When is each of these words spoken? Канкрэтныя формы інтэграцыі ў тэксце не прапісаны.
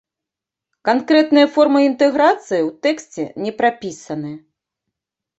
Канкрэтныя 0.87 1.47
формы 1.57 1.79
інтэграцыі 1.89 2.61
ў 2.61 2.69
тэксце 2.85 3.25
не 3.43 3.51
прапісаны. 3.61 4.33